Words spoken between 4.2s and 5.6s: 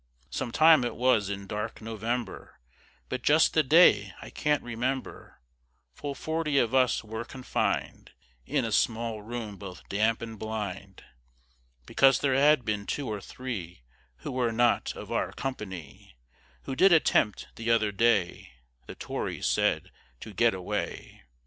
can't remember,